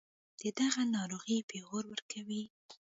[0.39, 2.43] دَدغه ناروغۍپېغور ورکوي